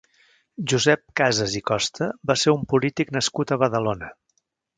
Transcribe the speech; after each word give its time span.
Josep 0.71 1.03
Casas 1.21 1.53
i 1.59 1.61
Costa 1.71 2.07
va 2.31 2.37
ser 2.45 2.55
un 2.57 2.65
polític 2.73 3.13
nascut 3.19 3.55
a 3.55 3.61
Badalona. 3.67 4.11